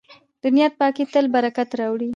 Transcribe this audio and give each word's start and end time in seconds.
د 0.41 0.43
نیت 0.55 0.73
پاکي 0.79 1.03
تل 1.13 1.25
برکت 1.35 1.69
راوړي. 1.79 2.09